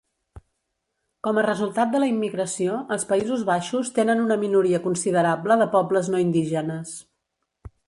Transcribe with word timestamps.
Com 1.27 1.39
a 1.41 1.43
resultat 1.45 1.91
de 1.95 2.01
la 2.03 2.07
immigració, 2.11 2.79
els 2.97 3.05
Països 3.11 3.45
Baixos 3.51 3.93
tenen 3.99 4.25
una 4.25 4.39
minoria 4.47 4.81
considerable 4.89 5.61
de 5.63 5.71
pobles 5.79 6.13
no 6.17 6.25
indígenes. 6.27 6.99